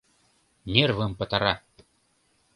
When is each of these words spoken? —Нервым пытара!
—Нервым 0.73 1.11
пытара! 1.19 1.53